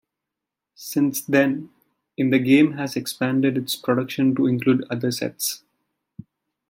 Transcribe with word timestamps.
Since 0.73 1.21
then, 1.21 1.69
In 2.17 2.31
The 2.31 2.39
Game 2.39 2.71
has 2.73 2.95
expanded 2.95 3.55
its 3.55 3.75
production 3.75 4.33
to 4.33 4.47
include 4.47 4.83
other 4.89 5.11
sets. 5.11 5.61